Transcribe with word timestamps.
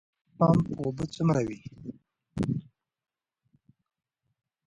د 0.03 0.03
سولر 0.07 0.33
پمپ 0.37 0.63
اوبه 0.79 1.05
څومره 1.15 1.41
وي؟ 1.47 1.59